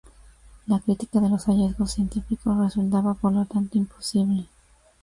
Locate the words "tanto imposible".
3.45-4.47